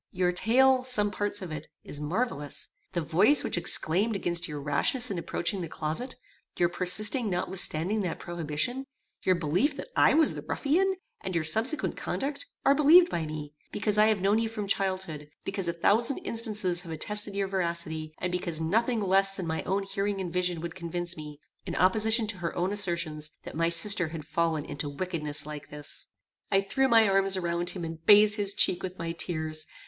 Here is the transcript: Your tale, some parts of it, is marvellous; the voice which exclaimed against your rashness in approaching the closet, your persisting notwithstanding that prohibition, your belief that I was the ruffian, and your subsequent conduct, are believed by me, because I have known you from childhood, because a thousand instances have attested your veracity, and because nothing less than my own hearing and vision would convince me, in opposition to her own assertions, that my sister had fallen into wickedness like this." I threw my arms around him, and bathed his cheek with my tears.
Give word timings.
Your 0.11 0.31
tale, 0.31 0.83
some 0.83 1.11
parts 1.11 1.43
of 1.43 1.51
it, 1.51 1.67
is 1.83 2.01
marvellous; 2.01 2.69
the 2.93 3.01
voice 3.03 3.43
which 3.43 3.55
exclaimed 3.55 4.15
against 4.15 4.47
your 4.47 4.59
rashness 4.59 5.11
in 5.11 5.19
approaching 5.19 5.61
the 5.61 5.67
closet, 5.67 6.15
your 6.57 6.69
persisting 6.69 7.29
notwithstanding 7.29 8.01
that 8.01 8.17
prohibition, 8.17 8.87
your 9.21 9.35
belief 9.35 9.77
that 9.77 9.89
I 9.95 10.15
was 10.15 10.33
the 10.33 10.41
ruffian, 10.41 10.95
and 11.23 11.35
your 11.35 11.43
subsequent 11.43 11.97
conduct, 11.97 12.47
are 12.65 12.73
believed 12.73 13.11
by 13.11 13.27
me, 13.27 13.53
because 13.71 13.99
I 13.99 14.07
have 14.07 14.21
known 14.21 14.39
you 14.39 14.49
from 14.49 14.65
childhood, 14.65 15.29
because 15.45 15.67
a 15.67 15.71
thousand 15.73 16.17
instances 16.25 16.81
have 16.81 16.91
attested 16.91 17.35
your 17.35 17.47
veracity, 17.47 18.15
and 18.17 18.31
because 18.31 18.59
nothing 18.59 19.01
less 19.01 19.35
than 19.37 19.45
my 19.45 19.61
own 19.65 19.83
hearing 19.83 20.19
and 20.19 20.33
vision 20.33 20.61
would 20.61 20.73
convince 20.73 21.15
me, 21.15 21.39
in 21.67 21.75
opposition 21.75 22.25
to 22.25 22.37
her 22.37 22.55
own 22.55 22.73
assertions, 22.73 23.33
that 23.43 23.53
my 23.55 23.69
sister 23.69 24.07
had 24.07 24.25
fallen 24.25 24.65
into 24.65 24.89
wickedness 24.89 25.45
like 25.45 25.69
this." 25.69 26.07
I 26.51 26.59
threw 26.61 26.87
my 26.87 27.07
arms 27.07 27.37
around 27.37 27.69
him, 27.69 27.85
and 27.85 28.03
bathed 28.03 28.37
his 28.37 28.55
cheek 28.55 28.81
with 28.81 28.97
my 28.97 29.11
tears. 29.11 29.67